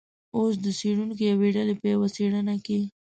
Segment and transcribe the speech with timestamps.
[0.37, 2.79] اوس د څیړونکو یوې ډلې په یوه څیړنه کې